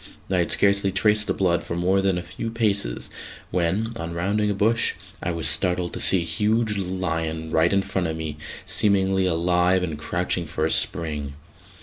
[0.31, 3.11] I had scarcely traced the blood for more than a few paces
[3.51, 7.83] when, on rounding a bush, I was startled to see a huge lion right in
[7.83, 11.33] front of me, seemingly alive and crouching for a spring.